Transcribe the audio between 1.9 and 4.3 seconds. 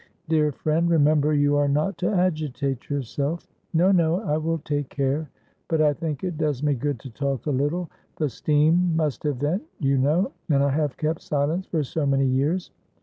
to agitate yourself." "No, no,